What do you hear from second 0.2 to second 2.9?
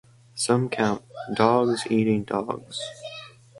Some count "Dogs Eating Dogs".